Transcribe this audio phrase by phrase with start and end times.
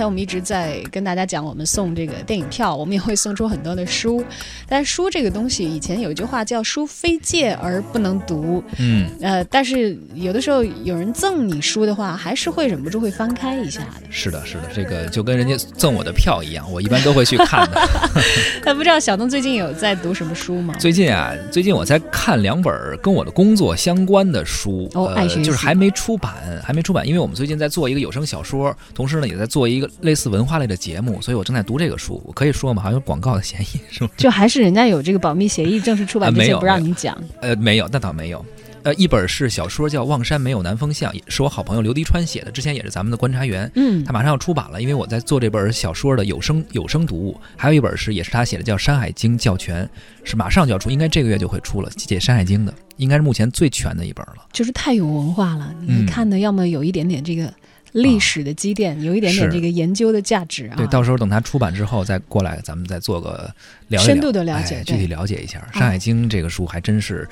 [0.00, 4.24] 才我们一直在跟大家讲，我们送这个电影票，我们也会送出很多的书。
[4.66, 8.64] 但书这个东西，以前有一句话叫“书非借而不能读”。
[8.80, 14.06] 嗯，呃，但是有的时候有人赠你书的话，还是会忍不住会翻开一下的。
[14.08, 17.78] 是的，是的，这个就跟人家赠我的票一样，我一般都会去看的。
[18.64, 20.74] 那不知道小东最近有在读什么书吗？
[20.78, 22.72] 最近啊，最近我在看两本
[23.02, 26.32] 跟我的工作相关的书，哦，爱学，就是还没出版，
[26.64, 32.22] 还没出版，因为我们最近在做一个有声小说，同时呢也在做一个类似文化类的节目，所以我正在读这个书。
[32.24, 32.82] 我可以说吗？
[32.82, 34.10] 好像有广告的嫌疑， 是吗？
[34.16, 37.16] 就还是人家有这个保密协议，正式出版之前不让你讲。
[37.40, 38.44] 呃，没有，那倒没有。
[38.82, 43.70] 呃，一本是小说叫《望山没有南风向》，是我好朋友刘迪川写的，之前也是咱们的观察员。
[43.74, 47.38] 嗯，他马上要出版了，因为我在做这本小说的有声有声读物。
[47.56, 49.84] 还有一本是也是他写的，叫《山海经教全》，
[50.24, 54.46] 是马上就要出，应该这个月就会出了，解《山海经》的，应该是目前最全的一本了。
[54.50, 57.52] 就是太有文化了，你看的要么有一点点这个。
[57.92, 60.74] 历史的积淀有一点点这个研究的价值啊。
[60.76, 63.52] 对，到时候等它出版之后再过来，咱们再做个
[63.88, 67.28] 了深度的了解，具体了解一下《山海经》这个书，还真是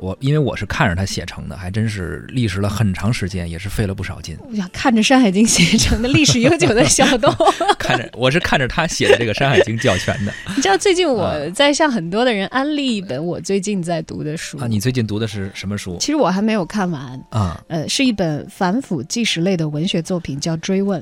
[0.00, 4.36] 我，因为我是看着他写成的，还真是历时了很长时间，也是费了不少劲。
[4.50, 7.32] 我想，看着《山海经》写成的历史悠久的小东，
[7.78, 10.32] 看着我是看着他写的这个《山海经》教全的。
[10.56, 14.66] 你知道最近我在向很多的人安利一本我最近在读的书啊？
[14.66, 15.96] 你最近读的是什么书？
[16.00, 17.62] 其实我还没有看完啊。
[17.68, 20.00] 呃，是一本反腐纪实类的文学。
[20.00, 21.00] 作品叫《追问》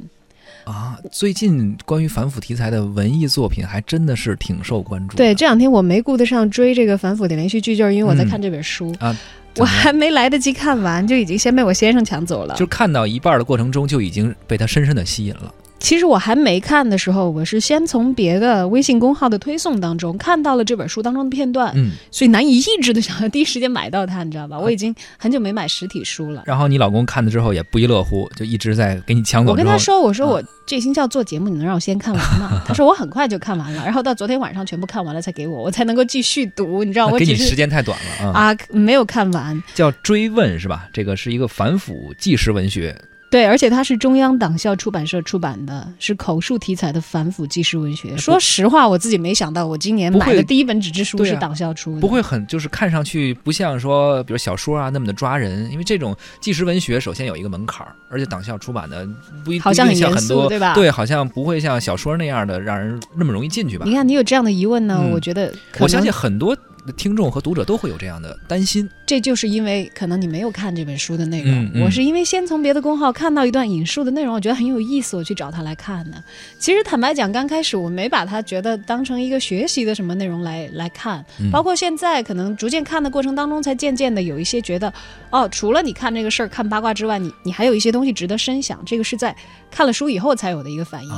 [0.64, 5.16] 啊，最近关于反腐题材的文艺作品还真的是挺受关注。
[5.16, 9.16] 对，这两天我没顾得上追这个反腐的连续剧，就是因为我在看这本书啊，
[9.56, 12.54] 我还没来得及看完，就已经先被我先生抢走了。
[12.56, 15.54] 就看到一半的过程中，就已经被他深深的吸引了。
[15.78, 24.58] 其实我还没看的时候，我是先从别的微信公号的推送当中看到了这本书当中的片段，嗯，所以难以抑制的想要第一时间买到它，你知道吧？
[24.58, 26.42] 我已经很久没买实体书了。
[26.46, 29.52] 然后你老公看了之后也不亦乐乎，就一直在给你抢走。
[29.52, 36.82] 我跟他说：“我说我这星期要做节目，你能让我先看完吗？” 他说：“我很快就看完了。”然后到昨天晚上全部看完了才给我，我才能够继续读。
[36.82, 39.62] 你知道，我 给你时间太短了啊，没有看完。
[39.74, 40.88] 叫追问是吧？
[40.92, 42.94] 这个是一个反腐纪实文学。
[43.30, 48.16] 对，而且它是中央党校出版社出版的，是口述题材的反腐纪实文学。
[48.16, 59.06] 说实话，我自己没想到，我今年买的第一本纸质书是党校出的，不会很就是看上去不像说，比如小说啊那么的抓人，因为这种纪实文学首先有一个门槛儿，而且党校出版的
[59.44, 60.74] 不一好像很严肃，对吧？
[60.74, 63.84] 对，好像不会像小说那样的让人那么容易进去吧？
[63.86, 65.06] 你看，你有这样的疑问呢？
[65.12, 66.56] 我觉得，我相信很多。
[66.92, 71.70] 听众和读者都会有这样的担心，这就是因为可能你没有看这本书的内容。
[71.84, 76.22] 我是因为先从别的公号看到一段引述的内容，我觉得很有意思，我去找他来看的。
[76.58, 84.92] 其实坦白讲，刚开始我没把它觉得当成一个学习的什么内容来来看，包括现在可能逐渐看的过程当中，才渐渐的有一些觉得，
[85.30, 88.78] 哦，除了你看这个事儿看八卦之外，你你还有一些东西值得深想。
[88.84, 89.34] 这个是在
[89.70, 91.10] 看了书以后才有的一个反应。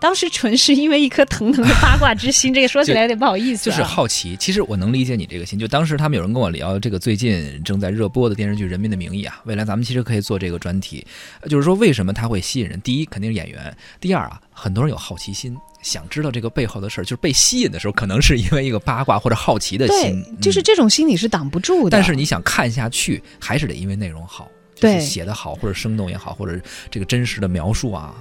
[0.00, 4.36] 当时纯是因为一颗腾腾的八卦之心，这个说起来有点不好意思，就是好奇。
[4.36, 11.06] 其实我能理解你这个心，就当时他们有人跟我聊这个最近正在热播的电视剧《人民的名义》啊，未来咱们其实可以做这个专题，
[11.48, 12.80] 就是说为什么它会吸引人？
[12.80, 13.60] 第一，肯定是演员；
[14.00, 21.90] 第二啊，很多人有好奇心，想知道这个背后的事儿，就是被吸引的时候，可能是因为一个八卦或者好奇的心，就是这种心理是挡不住的。
[21.90, 24.48] 但是你想看下去，还是得因为内容好，
[24.80, 26.60] 对写的好，或者生动也好，或者
[26.90, 28.14] 这个真实的描述啊。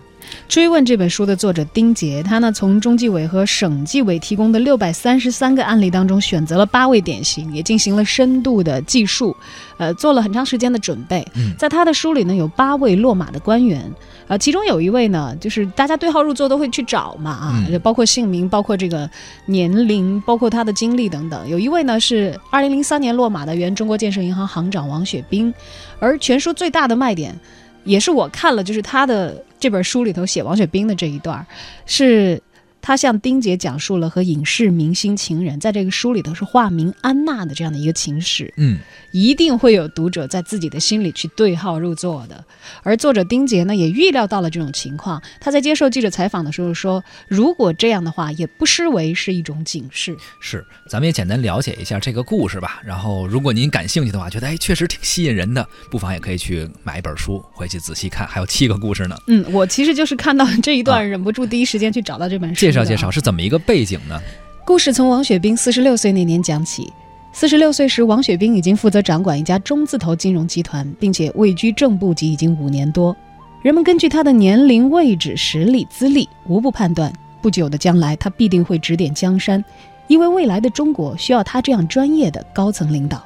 [0.48, 9.36] 追问这本书的作者丁杰，他呢从中纪委和省纪委提供的六百三十三个案例当中，选择了八位典型，也进行了深度的记述，
[9.78, 11.26] 呃，做了很长时间的准备。
[11.58, 13.84] 在他的书里呢，有八位落马的官员，
[14.28, 19.10] 呃，其中有一位呢，就是大家对号入座都会去找嘛，啊，包括姓名，包括这个
[19.46, 21.50] 年龄，包括他的经历等等。
[21.50, 25.54] 有一位呢是二零零三年落马的原中国建设银行行长王雪冰，
[26.00, 27.34] 而全书最大的卖点。
[27.84, 31.46] 也是我看了，就是他的这本书里头写王雪冰的这一段
[31.86, 32.42] 是。
[32.84, 38.78] 他向丁姐讲述了和影视明星情人在这个书里头是化名安娜的这样的一个情史，嗯，
[39.12, 42.44] 一定会有读者在自己的心里去对号入座的。
[42.84, 45.24] 而作者丁杰呢，也预料到了这种情况。
[45.40, 52.82] 他在接受记者采访的时候说：“如果这样的话，也不失为是一种警示。”是，咱们也简单了解一下这个故事吧。
[52.84, 58.28] 然后，如果您感兴趣的话，觉得哎确实挺吸引人的，不妨也可以去买一本书回去仔细看。
[58.28, 59.16] 还有七个故事呢。
[59.28, 62.73] 嗯，我其实就是看到这一段，忍不住第一时间去找到这本书。
[62.74, 64.20] 介绍介绍是怎么一个背景呢？
[64.66, 66.92] 故事从王雪冰四十六岁那年讲起。
[67.32, 73.16] 四十六岁时，王雪冰已经负责掌管一家中字头金融集团，并且位居正部级已经五年多。
[73.62, 79.64] 人们根据他的年龄、位置、实力、资历，无不判断，不久的将来他必定会指点江山，
[80.08, 83.24] 因为未来的中国需要他这样专业的高层领导。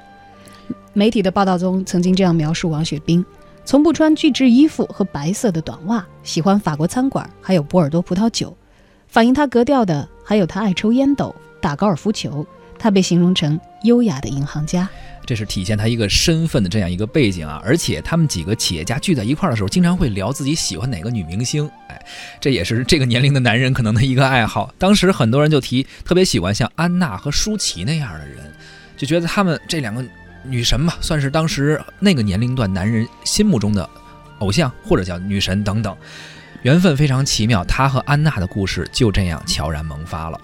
[0.91, 3.25] 媒体的报道中曾经这样描述王雪冰。
[3.63, 8.55] 从不穿聚酯衣服和白色的短袜，喜欢法国餐馆，还有波尔多葡萄酒。
[9.17, 12.45] 反映他格调的还有他爱抽烟斗、打高尔夫球。
[12.77, 14.87] 他被形容成优雅的银行家。
[15.25, 21.99] 这是体现他一个身份的这样一个背景啊，而且他们几个企业家聚在一块儿的时候，经常会聊自己喜欢哪个女明星，哎，
[22.39, 24.71] 这也是这个年龄的男人可能的一个爱好。
[24.77, 28.53] 当时很多人就提特别喜欢像安娜和舒淇那样的人，
[28.95, 30.05] 就觉得他们这两个
[30.43, 33.89] 女神嘛，算是当时那个年龄段男人心目中的
[34.37, 35.97] 偶像或者叫女神等等，
[36.63, 40.39] 缘分非常奇妙，他和安娜的故事就这样悄然萌发了。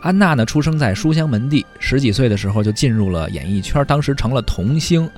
[0.00, 5.08] 安娜呢，出生在书香门第，十几岁的时候就进入了演艺圈，当时成了童星。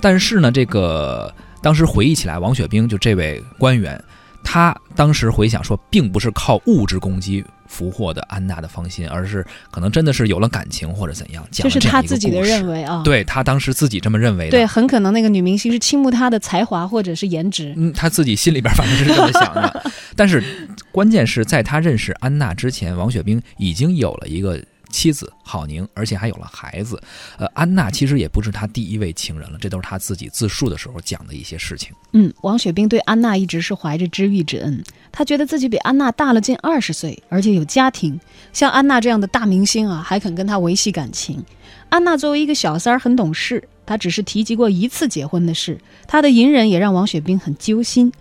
[0.00, 4.02] 但是呢，这个当时回忆起来，王雪冰就这位官员，
[4.42, 7.44] 他当时回想说，并不是靠物质攻击。
[7.68, 13.02] 俘获的安娜的芳心，而是可能真的是有了感情或者怎样，这是他自己的认为啊。
[13.04, 14.50] 对他当时自己这么认为的。
[14.50, 17.72] 对，很可能那个女明星是倾慕他的才华或者是颜值。
[17.76, 19.92] 嗯，他自己心里边反正是这么想的。
[20.16, 20.42] 但是
[20.90, 24.60] 关键是在他认识安娜之前，王雪冰已经有了一个。
[24.90, 27.00] 妻子郝宁，而且还有了孩子。
[27.38, 31.92] 呃，安娜其实也不是他第一位情人了，这都是他自己自述的时候讲的一些事情。
[32.12, 34.82] 嗯，王雪冰对安娜一直是怀着知遇之恩，
[35.12, 38.18] 他觉得自己比安娜大了近二十岁，而且有家庭。
[38.52, 41.44] 像安娜这样的大明星啊，还肯跟他维系感情。
[41.90, 45.78] 安娜作为一个小三儿，很懂事，她只是提及过一次结婚的事。
[46.06, 48.12] 她的隐忍也让王雪冰很揪心。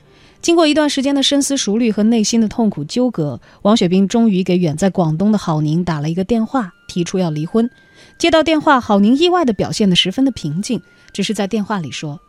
[0.41, 7.69] 经过一段时间的深思熟虑和内心的痛苦纠葛，王雪冰终于给远在广东的郝宁打了一个电话，提出要离婚。
[8.17, 10.81] 接到电话，郝宁意外的表现得十分的平静，
[11.11, 12.19] 只是在电话里说：“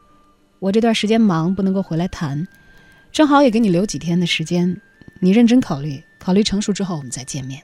[0.58, 2.48] 我这段时间忙，不能够回来谈，
[3.12, 4.80] 正好也给你留几天的时间，
[5.20, 7.62] 你认真考虑，考虑成熟之后我们再见面。”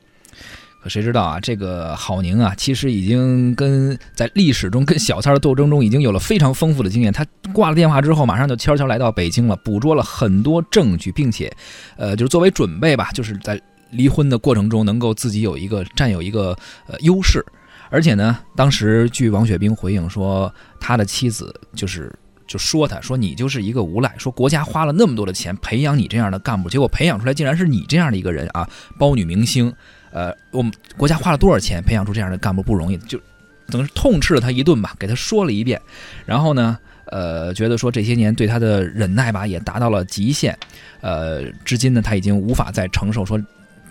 [0.88, 1.40] 谁知道啊？
[1.40, 7.12] 这个郝宁啊，其实已经跟在历史中跟小三的斗争中已经有了非常丰富的经验。
[7.12, 11.50] 他挂了电话之后，马上就悄悄来到北京了，捕捉了很多证据，并且，
[11.96, 13.60] 呃，就是作为准备吧，就是在
[13.90, 17.44] 离婚的过程中能够自己有一个占有一个呃优势。
[17.90, 22.12] 而且呢，当时据王雪冰回应说，他的妻子就是
[22.46, 29.72] 就说他说你就是一个无赖，说国家花了那么多的钱培养你这样的干部，结果培养出来竟然是你这样的一个人啊，包女明星。
[30.14, 33.20] 呃，我们国家花了多少钱培养出这样的干部不容易，就
[33.66, 35.80] 等于是痛斥了他一顿吧，给他说了一遍，
[36.24, 40.56] 然后呢，呃，觉得说这些年对他的忍耐吧也达到了极限，
[41.00, 43.36] 呃，至今呢他已经无法再承受说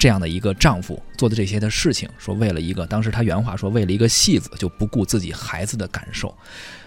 [0.03, 6.35] 这样的一个丈夫做的这些的事情，说为了一个当时他原话说为了一个戏子就不顾自己孩子的感受。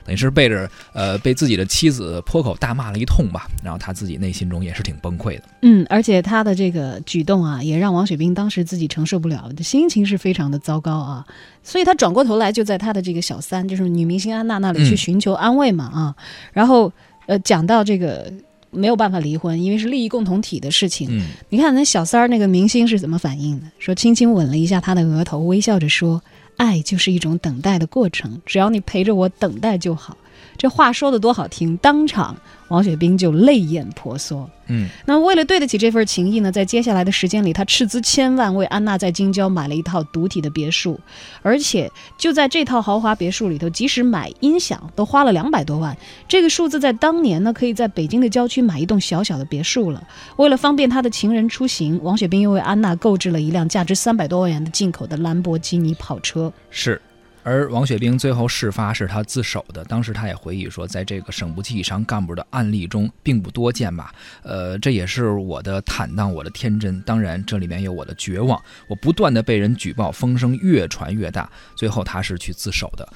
[0.05, 5.45] 等于是背着呃被自己的妻子破口大骂了一通吧，然后他自己内心中也是挺崩溃的。
[5.63, 11.25] 嗯，而且他的这个举动啊，也让王雪冰当时自己承受不了，心情是非常的糟糕啊。
[11.63, 16.15] 所以他转过头来就在他的这个小三，就是女明星安娜那里去寻求安慰嘛啊。
[16.53, 16.93] 然后
[17.25, 18.31] 呃讲到这个
[18.77, 21.09] 没有办法离婚，因为是利益共同体的事情。
[21.11, 23.67] 嗯，你看那小三儿那个明星是怎么反应的？
[23.79, 26.23] 说轻轻吻了一下他的额头，微笑着说。
[26.59, 30.17] 爱就是一种等待的过程，只要你陪着我等待就好。
[30.57, 32.37] 这话说的多好听，当场
[32.69, 34.49] 王雪冰就泪眼婆娑。
[34.69, 40.99] 嗯，那为了对得起这份情谊呢，在接下来的时间里，他斥资千万为安娜在京郊买了一套独体的别墅，
[41.43, 45.97] 而且就在这套豪华别墅里头，即使买音响都花了两百多万。
[46.27, 50.03] 这个数字在当年呢，可以在北京的郊区买一栋小小的别墅了。
[50.37, 56.53] 为了方便他的情人出行，王雪冰又为安娜购置了一辆价值三百多万元的进口的兰博基尼跑车。
[56.71, 57.01] 是。
[57.47, 64.13] 而王雪冰最后事发是他自首的，当时他也回忆说，在这个省部级以上干部的案例中并不多见吧。
[64.43, 67.01] 呃，这也是我的坦荡，我的天真。
[67.03, 73.09] 当然，这里面有我的绝望，我不断的被人举报，风声越传越大，最后他是去自首的。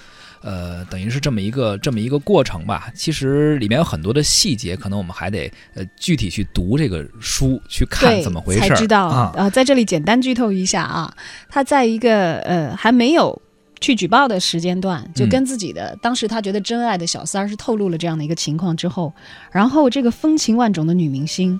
[0.42, 2.88] 呃，等于是这么一个这么一个过程吧。
[2.94, 9.50] 其实里面有很多的细节，可能我们还得呃具体去读这个书去看怎么回事才知道啊。
[9.50, 11.12] 在这里简单剧透一下啊，
[11.48, 13.42] 他在一个呃还没有。
[13.80, 19.12] 去举报的时间段，就跟自己的当时他觉得真爱的小三儿是透露了这样的一个情况之后，
[19.50, 21.58] 然后这个风情万种的女明星，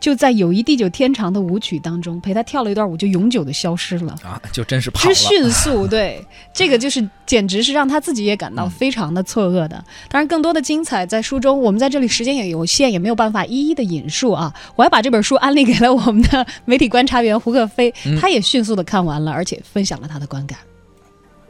[0.00, 4.40] 就在友谊地久天长的舞曲当中陪他跳了一段舞，就永久的消失了啊！
[4.52, 9.84] 就真是之迅速，对这个就是简直是让他自己也感到非常的错愕的。
[10.08, 14.52] 当然，更多的精彩在书中，我们在这里时间也有限，也没有办法一一的引述啊。
[14.76, 20.58] 我还把这本书安利给了我们的 媒体观察员胡可飞，他也迅速的看完了，而且分享了他的观感。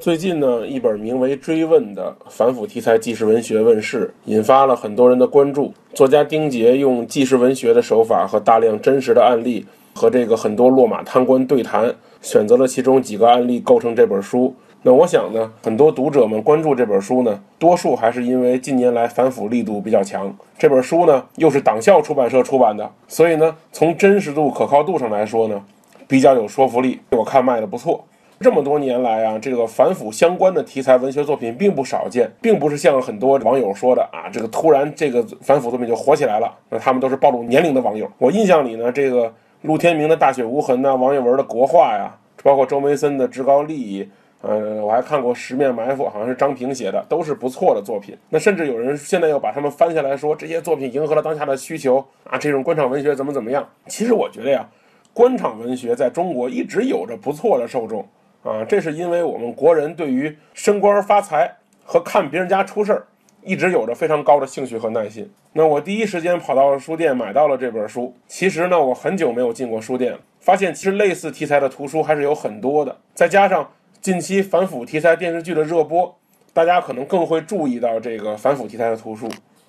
[0.03, 5.73] 最近呢，一本名为《追问》的反腐题材纪实文学问世，引发了很多人的关注。
[5.95, 14.53] 作家丁杰用纪实文学的手法和大量真实的案例，和这个很多落马贪官对谈，选择了其中几个案例构成这本书。
[14.83, 20.37] 那我想呢，很多读者们关注这本书呢，多数还是因为近年来反腐力度比较强。
[20.59, 25.63] 这本书呢，又是党校出版社出版的，所以呢，从真实度、可靠度上来说呢，
[26.09, 26.99] 比较有说服力。
[27.11, 28.05] 我看卖的不错。
[28.43, 36.53] 这么多年来啊，这个反腐相关的题材文学作品并不少见，并不是像很多网友说的啊，这个突然这个反腐作品就火起来了。
[36.69, 38.11] 那他们都是暴露年龄的网友。
[38.19, 39.33] 我印象里呢，这个
[39.63, 44.03] 陆天明的《大雪无痕》呐，王岳文的《国画》呀，包括周梅森的《至高利益》。
[44.43, 48.19] 呃，我还看过《十面埋伏》，好像是张平写的，都是不错的作品。
[48.29, 53.65] 那甚至有人现在又把他们翻下来说，这些作品迎合了当下的需求啊，这种官场文学怎么怎么样？
[53.87, 54.69] 其实我觉得呀，
[55.15, 58.05] 官场文学在中国一直有着不错的受众
[58.43, 61.51] 啊，这是因为我们国人对于升官发财
[61.85, 63.07] 和看别人家出事儿，
[63.43, 65.31] 一直有着非常高的兴趣和耐心。
[65.53, 68.15] 那我第一时间跑到书店买到了这本书。
[68.27, 73.69] 其实呢，我很久没有进过书店，发现其实类似题材的图书还是有很多的，再加上。
[74.01, 76.13] 近期反腐题材电视剧的热播，
[76.53, 79.29] 大家可能更会注意到这个反腐题材的图书。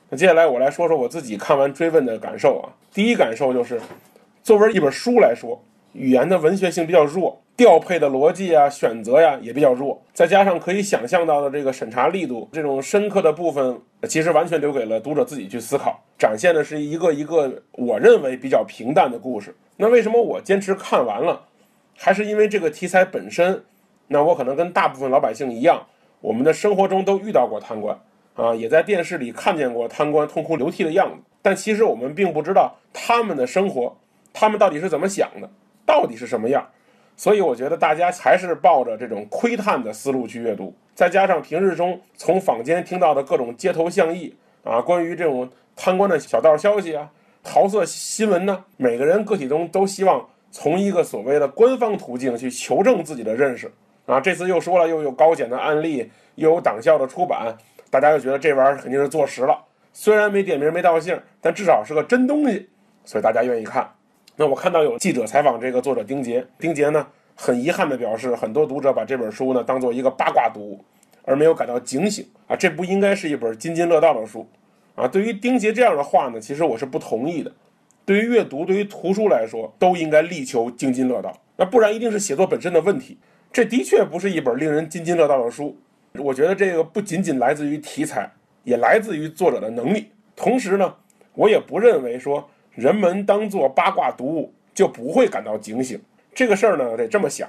[0.10, 2.74] 那接下来我来说说我自己看完《追问》的感受啊。
[2.92, 3.80] 第一感受就是，
[4.42, 5.62] 作为一本书来说，
[5.94, 19.56] 语言的文学性比较弱，调配的逻辑啊、选择呀也比较弱，再加上可以想象到的这个审查力度，这种深刻的部分，其实完全留给了读者自己去思考，展现的是一个一个我认为比较平淡的故事。
[19.78, 21.42] 那为什么我坚持看完了？
[21.96, 23.64] 还是因为这个题材本身。
[24.08, 25.82] 那我可能跟大部分老百姓一样，
[26.22, 27.98] 我们的生活中都遇到过贪官，
[28.36, 31.16] 啊，也在电视里看见过贪官痛哭流涕的样子。
[31.42, 33.96] 但其实我们并不知道他们的生活，
[34.34, 35.50] 他们到底是怎么想的，
[35.86, 36.68] 到底是什么样。
[37.16, 47.08] 所以我觉得大家还是抱着这种窥探的思路去阅读，再加上平日中从坊间听到的各种街头巷议啊，关于这种贪官的小道消息啊、
[47.44, 53.72] 桃色新闻呢，每个人个体中都希望从一个所谓的官方途径去求证自己的认识。
[54.06, 57.56] 啊，这次又说了，又有高检的案例，又有党校的出版，
[57.90, 59.58] 大家又觉得这玩意儿肯定是坐实了。
[59.94, 62.68] 虽然没点名没道姓，但至少是个真东西，
[63.06, 63.90] 所以大家愿意看。
[64.36, 70.84] 那我看到有记者采访这个作者丁杰，丁杰呢很遗憾地表示，很多读者把这本书呢当做一个八卦读物，
[71.24, 74.48] 而没有感到警醒啊，这不应该是一本津津乐道的书
[74.96, 75.08] 啊。
[75.08, 77.52] 对于丁杰这样的话呢，其实我是不同意的。
[78.06, 83.18] 对于阅读，对于图书来说，都应该力求津津乐道，那不然一定是写作本身的问题。
[83.52, 85.78] 这的确不是一本令人津津乐道的书，
[86.18, 88.30] 我觉得这个不仅仅来自于题材，
[88.64, 90.08] 也来自于作者的能力。
[90.36, 90.94] 同时呢，
[91.36, 96.02] 我也不认为说人们当做八卦读物就不会感到警醒。
[96.34, 97.48] 这个事儿呢，得这么想：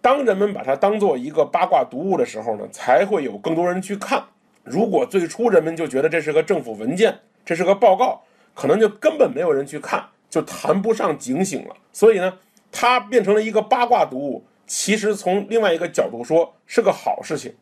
[0.00, 4.22] 当人们把它当做一个八卦读物的时候呢，才会有更多人去看。
[4.64, 8.22] 如果最初人们就觉得这是个政府文件，这是个报告，
[8.54, 11.74] 可能就根本没有人去看，就谈不上警醒了。
[11.92, 12.38] 所以呢，
[12.70, 14.44] 它变成了一个八卦读物。
[14.64, 17.52] 其实从另外一个角度说是个好事情，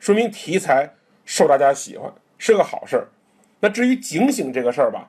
[0.00, 0.90] 说明题材
[1.24, 3.08] 受大家喜欢是个好事儿。
[3.60, 5.08] 那至于警醒这个事儿吧，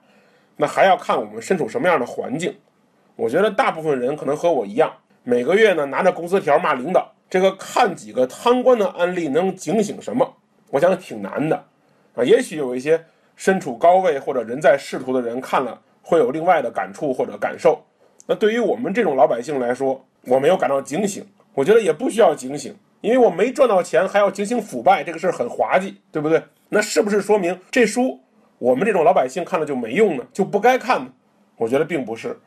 [0.61, 2.53] 那还要看我们身处什么样的环境。
[3.15, 4.91] 我觉得大部分人可能和我一样，
[5.23, 10.35] 每个月呢拿着工资条骂领导，这个看几个贪官的案例能警醒什么？
[10.69, 11.55] 我想挺难的
[12.13, 12.23] 啊。
[12.25, 13.01] 也许有一些
[13.37, 17.81] 身处高位或者人在仕途的人看了会有另外的感触或者感受。
[18.27, 21.25] 那对于我们这种老百姓来说，我没有感到警醒。
[21.53, 26.43] 我觉得也不需要警醒，因为我没赚到钱，还要警醒腐败，这个事儿很滑稽，对不对？
[26.69, 28.19] 那是不是说明这书
[28.59, 30.23] 我们这种老百姓看了就没用呢？
[30.31, 31.07] 就不该看呢？
[31.57, 32.37] 我觉得并不是，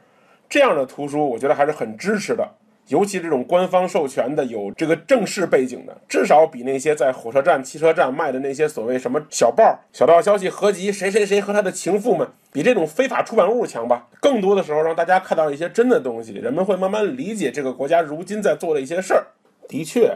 [0.48, 2.46] 这样的图书我觉得还是很支持的，
[2.88, 14.06] 尤其这种官方授权的、有这个正式背景的，至少比那些在火车站、汽车站卖的那些所谓什么小报、小道消息合集，谁谁谁和他的情妇们，比这种非法出版物强吧？
[14.20, 19.26] 更多的时候让大家看到一些真的东西，人们会慢慢理解这个国家如今在做的一些事儿。
[19.68, 20.14] 的确，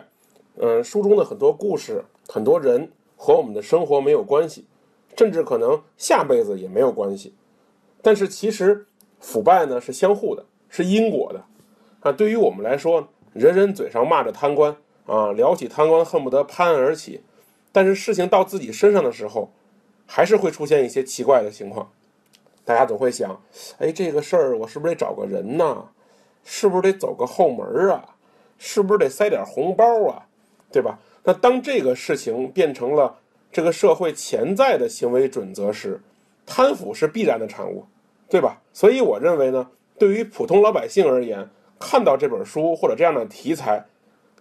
[0.60, 4.66] 嗯，书中的很多故事、很多人和我们的生活没有关系，
[5.16, 7.34] 甚至可能下辈子也没有关系。
[8.02, 8.86] 但是其实
[9.18, 11.44] 腐败呢是相互的，是因果的。
[12.00, 17.22] 啊，对于我们来说，人人嘴上骂着贪官啊，聊起贪官恨不得攀而起，
[17.72, 19.50] 但是事情到自己身上的时候，
[20.06, 21.90] 还是会出现一些奇怪的情况。
[22.64, 23.40] 大家总会想，
[23.78, 25.88] 哎，这个事儿我是不是得找个人呢？
[26.44, 28.14] 是不是得走个后门啊？
[28.58, 30.26] 是不是得塞点红包啊？
[30.70, 30.98] 对吧？
[31.24, 33.18] 那当这个事情变成了
[33.56, 35.98] 这个社会潜在的行为准则时，
[36.44, 37.86] 贪腐是必然的产物，
[38.28, 38.60] 对吧？
[38.74, 39.66] 所以我认为呢，
[39.98, 41.48] 对于普通老百姓而言，
[41.78, 43.82] 看到这本书或者这样的题材，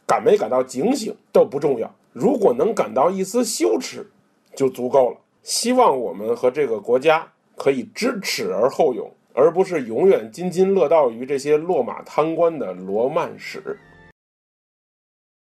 [0.06, 1.90] 感没感到警醒都不重要。
[2.12, 4.06] 如果能感到一丝羞耻，
[4.54, 5.18] 就足够了。
[5.44, 7.26] 希望我们和这个国家。
[7.56, 13.80] 可以知耻而后勇，而不是永远津津乐道于这些落马贪官的罗曼史。